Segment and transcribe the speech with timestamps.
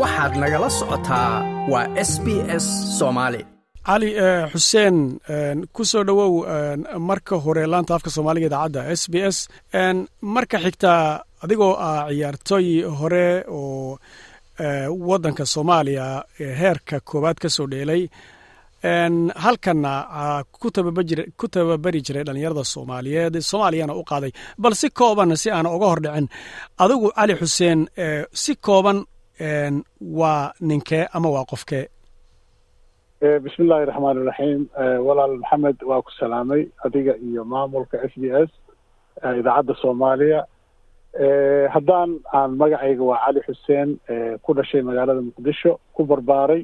[0.00, 1.30] waxaad nagala socotaa
[1.72, 2.26] waa s b
[2.64, 2.66] s
[2.98, 3.40] soomaali
[3.86, 4.08] cali
[4.52, 4.96] xuseen
[5.74, 6.32] ku soo dhowow
[7.08, 9.38] marka hore laanta afka soomaaliga idaacadda s b s
[10.34, 10.92] marka xigta
[11.44, 12.66] adigoo ah ciyaartooy
[13.00, 13.26] hore
[13.58, 13.98] oo
[15.08, 16.06] waddanka soomaaliya
[16.60, 18.02] heerka koowaad ka soo dheelay
[19.44, 19.92] halkanna
[21.40, 24.32] ku tababari jiray dhallinyarada soomaaliyeed soomaaliyana u qaaday.
[24.62, 26.26] Bal si kooban si aan uga hor dhicin
[26.82, 27.80] adigu cali xuseen
[28.42, 28.98] si kooban
[30.20, 31.86] waa ninkee ama waa qofkee
[33.42, 34.62] bismi illaahi raxmaan iraxiim
[35.06, 38.50] walaal maxamed waa ku salaamay adiga iyo maamulka s b s
[39.40, 40.40] idaacadda soomaaliya.
[41.74, 43.88] Haddaan aan magacayga waa cali xuseen
[44.44, 46.62] ku dhashay magaalada muqdisho ku barbaaray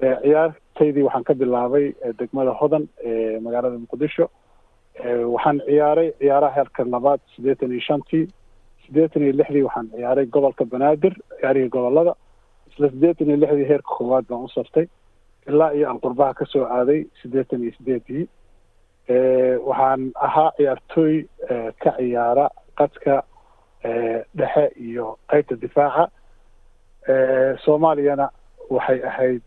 [0.00, 1.86] ciyaartaydii waxaan ka bilaabay
[2.18, 4.26] degmada hodan ee magaalada muqdisho.
[5.34, 8.24] Waxaan ciyaaray ciyaaraha heerka labaad siddeetan iyo shantii
[8.88, 12.14] siddeetan iyo lixdii waxaan ciyaaray gobolka banaadir ciyaarihii gobollada
[12.70, 14.86] isla siddeetan iyo lixdii heerka koowaad baan u saftay
[15.48, 18.24] ilaa iyo aan qurbaha ka soo aaday siddeetan iyo sideedii
[19.68, 21.14] waxaan ahaa ciyaartooy
[21.82, 22.46] ka ciyaara
[22.78, 23.14] qadka
[24.38, 26.04] dhexe iyo qaybta difaaca.
[27.64, 28.26] Soomaaliyana
[28.70, 29.42] waxay ahayd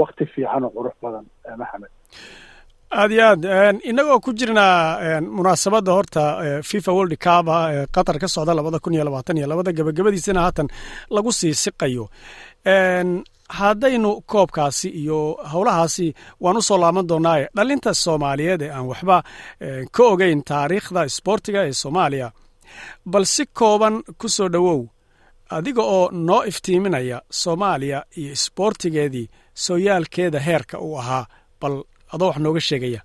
[0.00, 1.24] wakti fiican oo qurux badan
[1.60, 1.90] maxamed
[2.90, 6.22] aad iyo aad inagoo ku jirnaa munaasabadda horta
[6.62, 10.40] fifa world cup ah ee qatar ka socda labada kun iyo labaatan iyo labada gebagabadiisana
[10.40, 10.68] haatan
[11.10, 12.08] lagu sii siqayo.
[13.48, 19.22] Haddaynu koobkaasi iyo howlahaasi waan u soo laaban doonaaye dhalinta soomaaliyeed ee aan waxba
[19.94, 22.30] ka ogeyn taariikhda isboortiga ee soomaaliya.
[23.06, 24.80] Bal si kooban ku soo dhowow
[25.50, 31.26] adiga oo noo iftiiminaya soomaaliya iyo isboortigeedii sooyaalkeeda heerka uu ahaa
[31.60, 31.74] bal
[32.14, 33.00] adoo wax nooga sheegaya.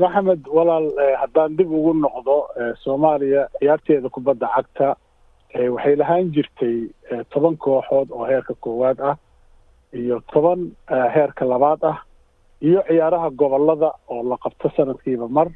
[0.00, 0.86] Maxamed walaal
[1.20, 2.36] haddaan dib ugu noqdo
[2.84, 4.88] soomaaliya ciyaarteeda kubadda cagta
[5.74, 6.76] waxay lahaan jirtay
[7.32, 9.16] toban kooxood oo heerka koowaad ah
[9.92, 10.60] iyo toban
[11.14, 11.98] heerka labaad ah
[12.62, 15.48] iyo ciyaaraha gobollada oo la qabto sanadkiiba mar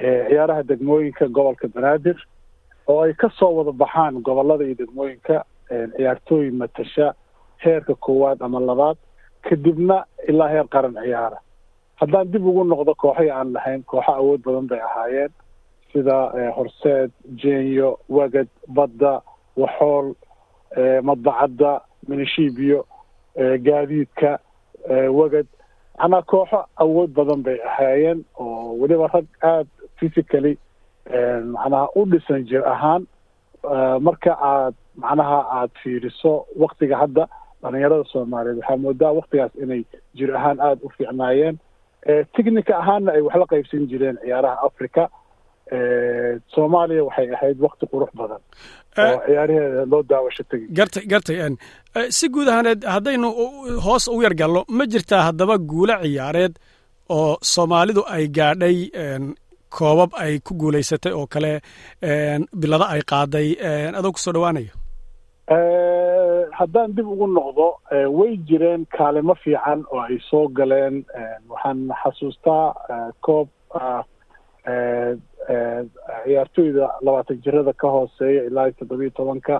[0.00, 2.18] ciyaaraha degmooyinka gobolka banaadir
[2.90, 5.44] oo ay ka soo wada baxaan gobollada iyo degmooyinka
[5.96, 7.14] ciyaartooy matasha
[7.64, 8.96] heerka koowaad ama labaad
[9.46, 11.38] kadibna ilaa heer qaran ciyaara.
[12.00, 15.32] Haddaan dib ugu noqdo kooxihii aan lahayn kooxo awood badan bay ahaayeen.
[15.92, 16.16] Sida
[16.56, 17.10] horseed
[17.42, 19.22] jenyo wagad badda
[19.56, 20.14] waxool
[21.02, 22.86] madbacadda minishibiyo
[23.66, 24.38] gaadiidka
[25.18, 25.46] wagad.
[25.98, 30.54] Macnaa kooxo awood badan bay ahaayeen oo weliba rag aada physically
[31.54, 33.06] macnaha u dhisan jir ahaan
[34.06, 37.24] marka aad macnaha aada fiiriso waktiga hadda
[37.62, 38.58] dhalinyarada soomaaliyeed.
[38.60, 39.82] Waxaa moodaa waktigaas inay
[40.18, 41.56] jir ahaan aada u fiicnaayeen.
[42.36, 45.02] Technica ahaanna ay waxla qaybsan jireen ciyaaraha africa
[46.54, 48.40] soomaaliya waxay ahayd wakti qurux badan
[49.04, 50.66] oo ciyaaraheeda loo daawasho tegi.
[50.78, 51.38] Gartay gartay
[52.18, 53.28] si guud ahaaneed haddaynu
[53.86, 56.54] hoos u yar galno ma jirtaa haddaba guulo ciyaareed
[57.16, 58.76] oo soomaalidu ay gaadhay
[59.76, 61.52] koobab ay ku guulaysatay oo kale
[62.60, 63.48] bilado ay qaaday
[63.98, 64.72] adoo ku soo dhawaanaya
[66.58, 67.66] haddaan dib ugu noqdo
[68.18, 71.04] way jireen kaalimo fiican oo ay soo galeen
[71.52, 72.64] waxaan xasuustaa
[73.26, 73.48] koob
[76.26, 79.56] ciyaartooyda labaatan jirada ka hooseeya ilaa toddobiyo tobanka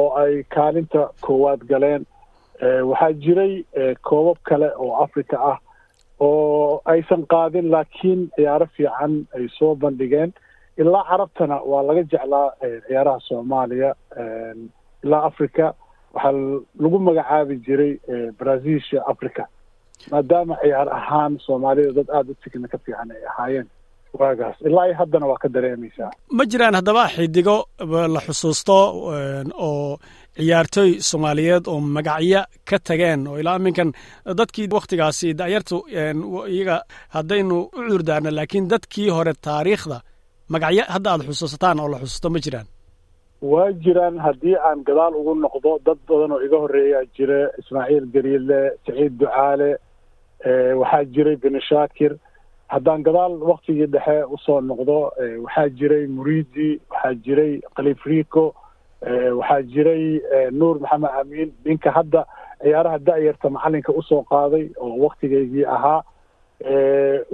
[0.00, 2.02] oo ay kaalinta koowaad galeen.
[2.90, 3.54] Waxaa jiray
[4.08, 5.58] koobab kale oo africa ah
[6.20, 10.32] oo aysan qaadin laakiin ciyaaro fiican ay soo bandhigeen.
[10.78, 12.48] Ilaa carabtana waa laga jeclaa
[12.86, 13.94] ciyaaraha soomaaliya
[15.04, 15.64] ilaa africa
[16.14, 16.32] waxaa
[16.82, 17.92] lagu magacaabi jiray
[18.38, 19.42] brazilsha africa
[20.12, 23.68] maadaama ciyaar ahaan soomaalida dad aada u tikna ka fiican ay ahaayeen.
[24.20, 27.56] Waagaas ilaa iyo haddana waa ka dareemaysaa ma jiraan haddaba xidigo
[28.14, 28.74] la xusuusto
[29.68, 29.98] oo
[30.36, 33.90] ciyaartooy soomaaliyeed oo magacyo ka tageen oo ilaa iminkan
[34.38, 35.76] dadkii waktigaasi da'yartu
[36.54, 36.76] iyaga
[37.14, 39.98] haddaynu u cuurdaarna laakiin dadkii hore taariikhda
[40.52, 42.66] magacyo hadda aada xusuusataan oo la xusuusto ma jiraan
[43.42, 48.60] waa jiraan haddii aan gadaal ugu noqdo dad badan oo iga horreeyaa jira ismaaciil gariile
[48.86, 49.70] saciid ducaale
[50.80, 52.12] waxaa jiray bini shaakir.
[52.68, 54.98] Haddaan gadaal waktigii dhexe u soo noqdo
[55.44, 58.44] waxaa jiray muridi waxaa jiray kalifrico
[59.38, 60.04] waxaa jiray
[60.52, 61.50] nuur maxamed amiin.
[61.64, 62.24] Ninka hadda
[62.62, 66.02] ciyaaraha da'yarta macalinka u soo qaaday oo waktigeygii ahaa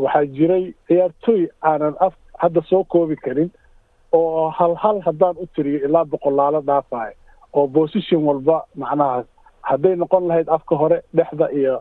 [0.05, 3.51] waxaa jiray ciyaartooy aanan af hadda soo koobi karin
[4.17, 7.15] oo hal hal haddaan u tiriyo ilaa boqolaalo dhaafayo
[7.53, 9.25] oo position walba macnaha
[9.71, 11.75] hadday noqon lahayd afka hore dhexda iyo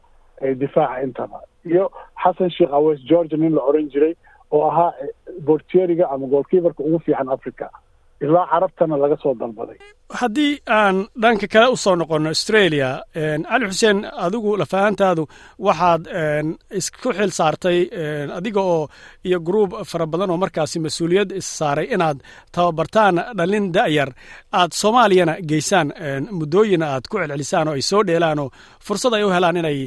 [0.61, 1.39] difaaca intaba.
[1.65, 1.91] Iyo
[2.23, 4.13] xasan sheekh aweys georgia nin la oran jiray
[4.51, 4.91] oo ahaa
[5.47, 7.69] bortieriga ama goolkiibarka ugu fiican africa
[8.23, 9.77] ilaa carabtana laga soo dalbaday.
[10.19, 12.89] Haddii aan dhanka kale u soo noqonno australia
[13.49, 15.23] cali xuseen adigu lafahantaadu
[15.67, 16.03] waxaad
[16.79, 17.79] isku xil saartay
[18.37, 18.87] adiga oo
[19.27, 22.17] iyo gruub fara badan oo markaasi mas'uuliyad issaaray inaad
[22.55, 24.09] tababartaan dhalin da'yar.
[24.59, 25.87] Aad soomaaliyana geysaan
[26.37, 28.49] muddooyina aad ku celcelisaan oo ay soo dheelaan oo
[28.85, 29.79] fursad ay u helaan inay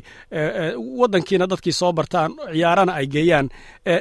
[1.01, 3.49] waddankiina dadkii soo bartaan ciyaarana ay geeyaan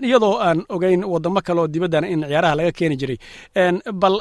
[0.07, 3.17] iyadoo aan ogeyn waddamo kale oo dibaddana in ciyaaraha laga keeni jiray.
[4.01, 4.15] Bal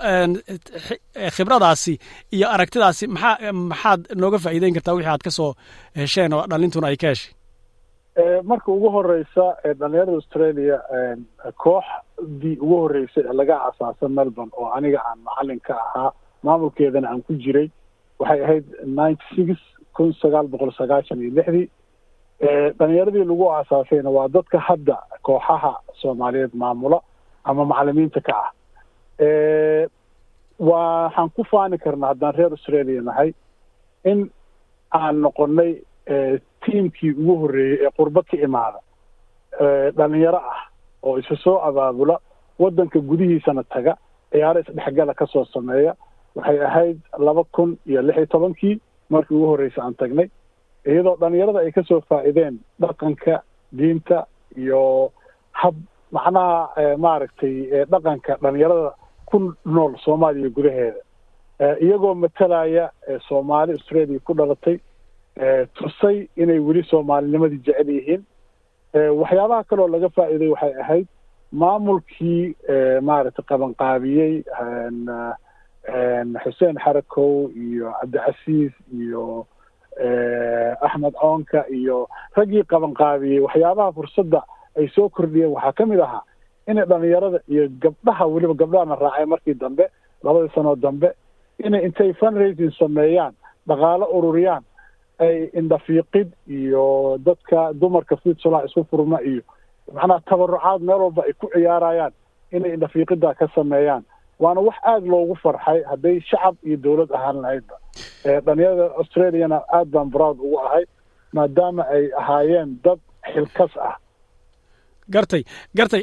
[1.36, 1.94] khibradaasi
[2.36, 5.50] iyo aragtidaasi maxaa maxaad nooga faa'iideyn kartaa wixii aad ka soo
[6.00, 7.32] hesheen oo dhalintuna ay ka heshay?
[8.50, 9.44] Marka ugu horeysa
[9.80, 10.76] dhalinyarada australia
[11.64, 16.10] kooxdii ugu horeysay ee laga asaasa melbourne oo aniga aan macalin ka ahaa
[16.46, 17.68] maamulkeedana aan ku jiray
[18.20, 18.64] waxay ahayd
[18.98, 19.58] ninety six
[19.96, 21.66] kun sagaal boqol sagaashan iyo lixdii
[22.78, 27.00] dhalinyaradii lagu aasaasayna waa dadka hadda kooxaha soomaaliyeed maamula
[27.44, 28.50] ama macalimiinta ka ah.
[30.58, 33.32] Waxaan ku faani karnaa haddaan reer australia nahay
[34.04, 34.30] in
[34.90, 35.72] aan noqonnay
[36.64, 38.78] tiamkii ugu horreeyey ee qurbo ka imaada
[39.98, 40.60] dhalinyaro ah
[41.02, 42.16] oo isa soo abaabula
[42.58, 43.96] waddanka gudihiisana taga
[44.32, 45.92] ciyaaro isdhexgala ka soo sameeya.
[46.36, 48.80] Waxay ahayd laba kun iyo lix iyo tobankii
[49.10, 50.28] markii ugu horreysa aan tagnay
[50.90, 53.42] iyadoo dhalinyarada ay ka soo faa'iideen dhaqanka
[53.78, 55.10] diinta iyo
[55.52, 55.74] hab
[56.12, 57.54] macnaha maaragtay
[57.92, 58.90] dhaqanka dhalinyarada
[59.26, 61.00] ku nool soomaaliya gudaheeda.
[61.84, 62.90] Iyagoo matalaya
[63.28, 64.76] soomaali australia ku dhalatay
[65.76, 68.22] tusay inay weli soomaalinimadii jecel yihiin.
[69.20, 71.06] Waxyaabaha kaloo laga faa'iiday waxay ahayd
[71.52, 72.54] maamulkii
[73.08, 74.34] maaragtay qabanqaabiyey
[76.44, 79.46] xuseen xarakow iyo cabdicasiis iyo
[80.86, 84.40] axmed coonka iyo raggii qabanqaabiyey waxyaabaha fursadda
[84.78, 86.22] ay soo kordhiyeen waxaa ka mid ahaa
[86.68, 89.84] inay dhalinyarada iyo gabdhaha weliba gabdhahana raacay markii dambe
[90.22, 91.08] labadii sanoo dambe
[91.66, 93.34] inay intay fundraising sameeyaan
[93.68, 94.62] dhaqaalo ururiyaan
[95.18, 99.42] ay indhafiiqid iyo dadka dumarka fidsula isku furma iyo
[99.94, 102.12] macnaha tabarucaad meel walba ay ku ciyaarayaan
[102.52, 104.04] inay indhafiiqida ka sameeyaan
[104.42, 107.76] waana wax aada loogu farxay hadday shacab iyo dowlad ahaan lahaydba
[108.46, 110.84] dhalinyarada australiana aad baan broud ugu ahay
[111.36, 113.00] maadaama ay ahaayeen dad
[113.32, 113.96] xilkas ah.
[115.14, 115.42] Gartay
[115.78, 116.02] gartay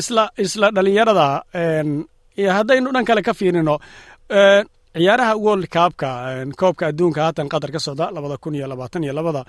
[0.00, 1.26] isla isla dhalinyarada
[2.56, 3.74] haddaynu dhan kale ka fiirino
[4.98, 6.08] ciyaaraha world kaabka
[6.60, 9.42] koobka adduunka haatan qatar ka socda labada kun iyo labaatan iyo labada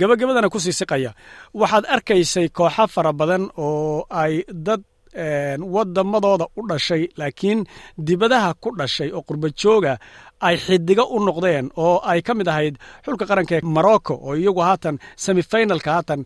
[0.00, 1.10] gabagabadana ku sii siqaya.
[1.60, 4.82] Waxaad arkaysay kooxo fara badan oo ay dad
[5.74, 7.60] wadamadooda u dhashay laakiin
[8.06, 9.98] dibadaha ku dhashay oo qurba jooga
[10.40, 12.74] ay xidigo u noqdeen oo ay ka mid ahayd
[13.04, 16.20] xulka qaranka ee morocco oo iyagu haatan semifinalka haatan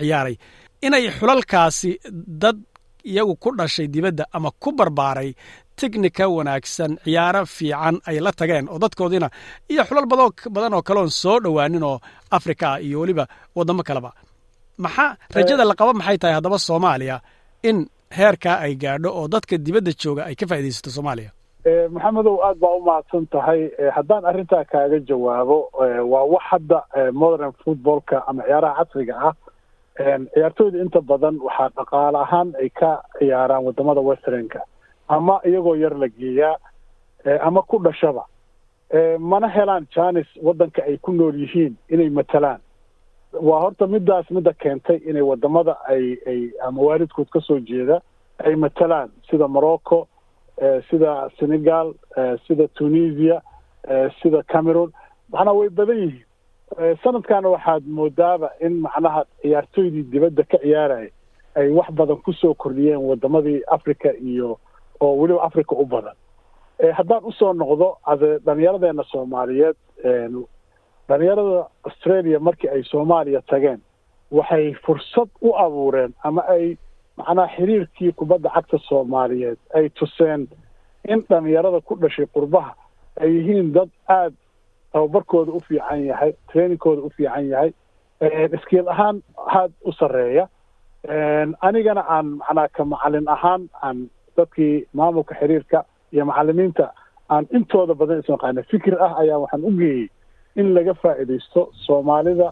[0.00, 0.36] ciyaaray.
[0.86, 1.90] Inay xulalkaasi
[2.42, 2.58] dad
[3.04, 5.30] iyagu ku dhashay dibadda ama ku barbaaray
[5.78, 9.28] technika wanaagsan ciyaaro fiican ay la tageen oo dadkoodiina
[9.72, 10.06] iyo xulal
[10.54, 11.96] badan oo kaleon soo dhowaanin oo
[12.36, 13.24] africa ah iyo weliba
[13.56, 14.10] waddamo kaleba.
[14.84, 17.16] Maxaa rajada la qaba maxay tahay haddaba soomaaliya
[17.62, 17.86] in
[18.18, 21.30] heerkaa ay gaadho oo dadka dibadda jooga ay ka faaidaysato soomaaliya.
[21.90, 25.58] Maxamedow aad baa u mahadsan tahay haddaan arrintaa kaaga jawaabo
[26.12, 26.78] waa wax hadda
[27.12, 29.34] modern footballka ama ciyaaraha casriga ah
[30.34, 34.60] ciyaartooyda inta badan waxaa dhaqaale ahaan ay ka ciyaaraan waddamada westernka.
[35.08, 36.56] Ama iyagoo yar la geeyaa
[37.48, 38.24] ama ku dhashaba.
[39.18, 42.60] Mana helaan janis waddanka ay ku nool yihiin inay matalaan
[43.32, 48.00] waa horta midaas midda keentay inay waddamada ay ay ama waalidkood ka soo jeeda
[48.44, 50.08] ay matalaan sida morocco
[50.90, 51.94] sida senegal
[52.46, 53.42] sida tunisia
[54.22, 54.92] sida cameroon.
[55.32, 56.24] Macnaha way badan yihiin.
[57.04, 61.10] Sanadkana waxaad moodaaba in macnaha ciyaartooydii dibadda ka ciyaaraya
[61.54, 64.58] ay wax badan ku soo kordhiyeen wadamadii africa iyo
[65.00, 66.16] oo weliba africa u badan.
[66.96, 69.76] Haddaan u soo noqdo ade dhalinyaradeena soomaaliyeed
[71.08, 73.80] dhalinyarada australia markii ay soomaaliya tageen
[74.30, 76.76] waxay fursad u abuureen ama ay
[77.16, 80.48] macnaha xiriirkii kubadda cagta soomaaliyeed ay tuseen
[81.08, 82.72] in dhalinyarada ku dhashay qurbaha
[83.20, 84.36] ay yihiin dad aada
[84.92, 87.70] tababarkooda u fiican yahay trainingkooda u fiican yahay.
[88.56, 90.48] Iskiil ahaan aad u sarreeya.
[91.60, 96.92] Anigana aan macnaha ka macalin ahaan aan dadkii maamulka xiriirka iyo macalimiinta
[97.30, 100.08] aan intooda badan isnaqaana fikir ah ayaa waxaan u geeyey
[100.60, 102.48] in laga faa'iidaysto soomaalida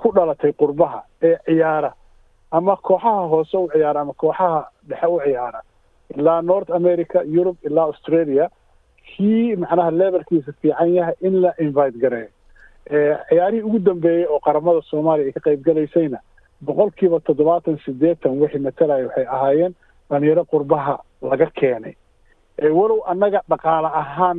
[0.00, 1.92] ku dhalatay qurbaha ee ciyaara.
[2.50, 5.60] Ama kooxaha hoose u ciyaara ama kooxaha dhexe u ciyaara.
[6.16, 8.48] Ilaa north america europe ilaa australia
[9.08, 12.30] kii macnaha levelkiisa fiican yahay in la invite gareeyo
[13.28, 16.18] ciyaarihii ugu dambeeyey oo qaramada soomaaliya ay ka qayb galaysayna
[16.66, 19.74] boqol kiiba toddobaatan siddeetan wixii matalaya waxay ahaayeen
[20.10, 20.94] dhalinyaro qurbaha
[21.30, 21.94] laga keenay.
[22.78, 24.38] Walow annaga dhaqaale ahaan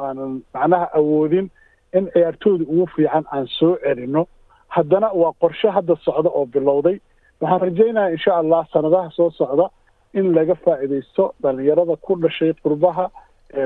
[0.00, 1.50] aanan macnaha awoodin
[1.98, 4.26] in ciyaartooyda ugu fiican aan soo celino
[4.68, 6.96] haddana waa qorshe hadda socda oo bilowday.
[7.40, 9.66] Waxaan rajaynayaa insha allah sanadaha soo socda
[10.14, 13.10] in laga faa'iidaysto dhalinyarada ku dhashay qurbaha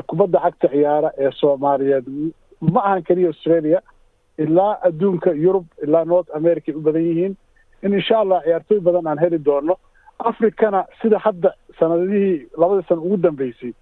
[0.08, 2.06] kubadda cagta ciyaara ee soomaaliyeed.
[2.60, 3.80] Ma ahan keliya australia
[4.38, 7.34] ilaa adduunka yurub ilaa north america ay u badan yihiin.
[7.82, 9.74] In insha allah ciyaartooy badan aan heli doono
[10.18, 13.72] africana sida hadda sanadihii labadii sana ugu dambeysay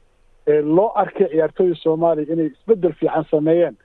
[0.52, 3.76] ee loo arkay ciyaartooyda soomaaliya inay isbeddel fiican sameeyeen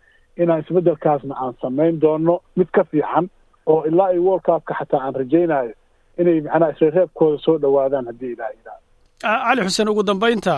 [0.41, 3.25] inaan isbeddelkaasna aan samayn doono mid ka fiican
[3.71, 5.73] oo ilaa ay world cupka xataa aan rajaynayo
[6.21, 8.87] inay macnaha isreereebkooda soo dhowaadaan haddii ilaah yidhahdo
[9.23, 10.53] cali xuseen ugu dambaynta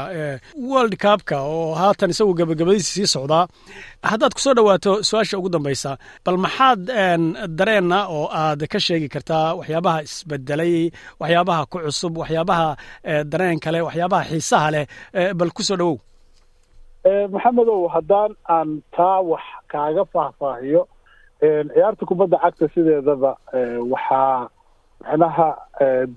[0.72, 3.44] world cupka oo haatan isagu gabagabadiisa sii socdaa
[4.12, 5.92] haddaad ku soo dhowaato su'aasha ugu dambaysa
[6.26, 6.82] bal maxaad
[7.60, 10.76] dareenna oo aad ka sheegi kartaa waxyaabaha isbedelay
[11.22, 12.68] waxyaabaha ku cusub waxyaabaha
[13.32, 14.86] dareen kale waxyaabaha xiisaha leh
[15.40, 15.98] bal ku soo dhowow
[17.06, 20.88] maxamedow haddaan aan taa wax kaaga faahfaahiyo
[21.42, 23.32] ciyaarta kubadda cagta sideedaba
[23.94, 24.50] waxaa
[25.02, 25.48] macnaha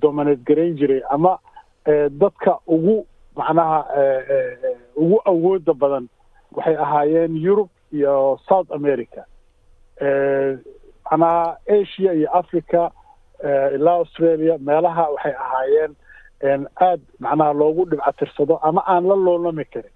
[0.02, 1.38] dominate garayn jiray ama
[2.20, 3.78] dadka ugu macnaha
[4.96, 6.08] ugu awooda badan
[6.56, 9.24] waxay ahaayeen yurub iyo south america.
[11.10, 12.90] Macnaha asia iyo africa
[13.74, 15.92] ilaa australia meelaha waxay ahaayeen
[16.80, 19.93] aad macnaha loogu dhibcatirsado ama aan la loolami karin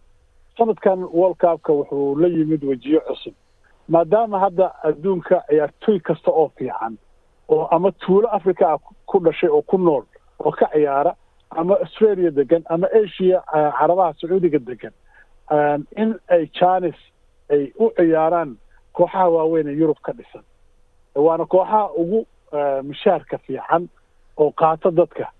[0.58, 3.34] sanadkan world cupka wuxuu la yimid wejiyo cusub.
[3.88, 6.98] Maadaama hadda adduunka ciyaartooy kasta oo fiican
[7.48, 10.02] oo ama tuulo africa ah ku dhashay oo ku nool
[10.38, 11.14] oo ka ciyaara
[11.50, 13.42] ama australia degan ama asia
[13.78, 14.92] carabaha sacuudiga degan
[15.96, 16.98] in ay janis
[17.50, 18.56] ay u ciyaaraan
[18.92, 20.44] kooxaha waaweyn ee yurub ka dhisan.
[21.14, 22.26] Waana kooxaha ugu
[22.82, 23.88] mishaarka fiican
[24.36, 25.30] oo qaato dadka.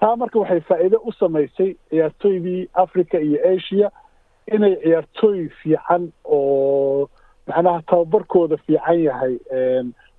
[0.00, 3.90] Taa marka waxay faa'iido u samaysay ciyaartooydii africa iyo asia
[4.54, 7.08] inay ciyaartooy fiican oo
[7.46, 9.38] macnaha tababarkooda fiican yahay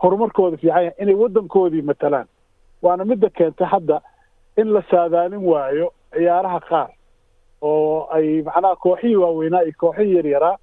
[0.01, 2.27] horumarkooda fiican yahay inay waddankoodii matalaan.
[2.81, 4.01] Waana midda keentay hadda
[4.57, 6.89] in la saadaalin waayo ciyaaraha qaar
[7.61, 10.57] oo ay macnaha kooxihii waaweynaa iyo kooxihii yaryaraa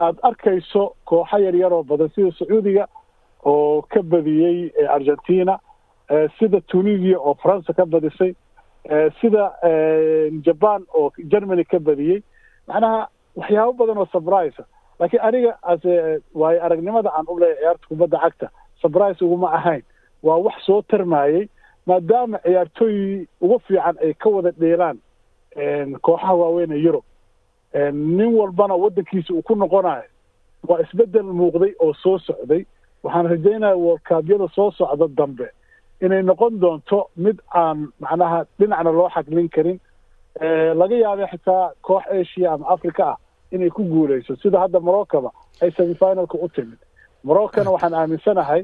[0.00, 2.86] aada arkayso kooxo yaryaroo badan sida sacuudiga
[3.44, 5.58] oo ka badiyey argentina
[6.38, 8.34] sida tunisia oo faransa ka badisay
[9.20, 9.52] sida
[10.46, 12.22] jaban oo germany ka badiyey
[12.68, 14.58] macnaha waxyaabo badan oo surprise
[15.00, 18.46] laakiin aniga ase waayo aragnimada aan u leeyahay ciyaarta kubadda cagta
[18.82, 19.82] surprise uguma ahayn.
[20.22, 21.48] Waa wax soo tarmayey
[21.86, 24.98] maadaama ciyaartooy ugu fiican ay ka wada dheelaan
[26.02, 27.04] kooxaha waaweyn ee yurub
[27.92, 30.08] nin walbana waddankiisa uu ku noqonayo
[30.68, 32.64] waa isbeddel muuqday oo soo socday.
[33.02, 35.46] Waxaan rajaynaya worldkaabyada soo socda dambe.
[36.00, 39.78] Inay noqon doonto mid aan macnaha dhinacna loo xaglin karin
[40.80, 43.16] laga yaabay xitaa koox asia ama africa ah
[43.52, 45.30] inay ku guuleyso sida hadda moroccoba
[45.62, 46.78] ay semifinalka u timid.
[47.24, 48.62] Moroccona waxaan aaminsanahay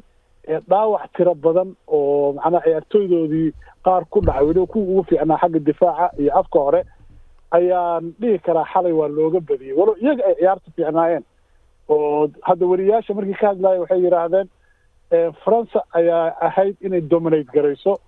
[0.68, 3.52] dhaawac tiro badan oo macnaha ciyaartooydoodii
[3.84, 6.80] qaar ku dhacay weliba kuwa ugu fiicnaa xagga difaaca iyo afka hore
[7.50, 11.24] ayaan dhihi karaa xalay waa looga badiyey walow iyaga ay ciyaarta fiicnaayeen
[11.88, 14.48] oo hadda weriyaasha markii ka hadlaya waxay yidhaahdeen
[15.44, 17.98] faransa ayaa ahayd inay dominate garayso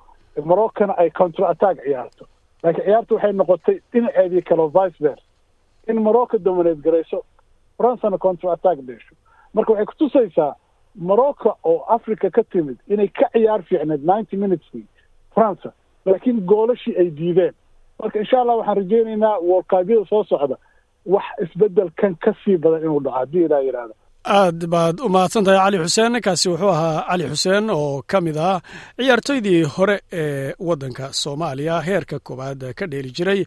[0.44, 2.24] moroccona ay counter attack ciyaarto
[2.64, 5.14] laakiin ciyaarta waxay noqotay dhinaceedii kaleo vice
[5.88, 7.18] in morocco dominate garayso
[7.78, 9.14] farancana counter attack dheesho
[9.54, 10.54] marka waxay kutusaysaa
[10.94, 14.86] morocco oo africa ka timid inay ka ciyaar fiicneed ninety minuteskii
[15.34, 15.72] faransa
[16.06, 17.54] laakiin goolashii ay diideen.
[17.98, 20.56] Marka insha allah waxaan rajaynaynaa worldkaabyada soo socda
[21.06, 25.58] wax isbeddelkan ka sii badan inuu dhaco haddii ilaa yidhaahdo aad baad u mahadsan tahay
[25.64, 28.60] cali xuseen kaasi wuxuu ahaa cali xuseen oo ka mid ah
[28.96, 31.80] ciyaartoydii hore ee waddanka soomaaliya.
[31.88, 33.40] Heerka koowaad ka dheeli jiray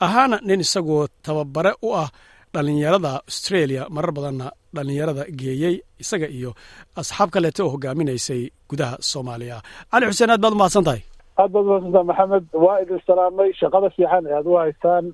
[0.00, 2.08] ahaana nin isagoo tababare u ah
[2.54, 6.50] dhallinyarada australia marar badanna dhallinyarada geeyey isaga iyo
[7.00, 9.56] asxaab kaleete oo hogaaminaysay gudaha soomaaliya.
[9.92, 11.02] Cali xuseen aad baad u mahadsan tahay?
[11.38, 12.44] Aad baad umahadsantaha maxamed.
[12.64, 15.04] Waa idin salaamay shaqada fiican ee aad u haystaan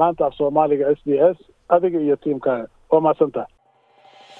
[0.00, 1.38] laanta af soomaaliga s b s
[1.74, 3.50] adiga iyo tiimkaaga waa mahadsan tahay